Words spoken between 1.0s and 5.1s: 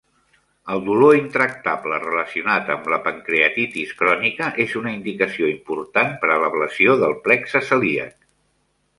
intractable relacionat amb la pancreatitis crònica és una